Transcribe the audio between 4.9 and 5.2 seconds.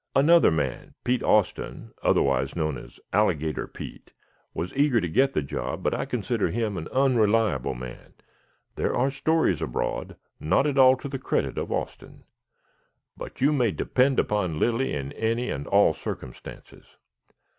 to